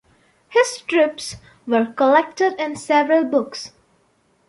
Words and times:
His 0.49 0.65
strips 0.65 1.35
were 1.67 1.85
collected 1.85 2.59
in 2.59 2.75
several 2.75 3.23
books. 3.23 3.73